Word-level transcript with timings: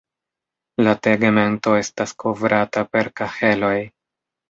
La 0.87 0.95
tegmento 1.09 1.75
estas 1.83 2.17
kovrata 2.25 2.87
per 2.95 3.15
kaheloj. 3.23 3.77